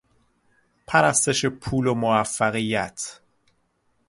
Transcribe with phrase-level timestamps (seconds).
[0.87, 3.19] پرستش پول و موفقیت